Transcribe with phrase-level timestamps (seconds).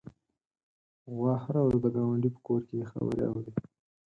[1.13, 3.51] غوا هره ورځ د ګاونډي په کور کې خبرې اوري.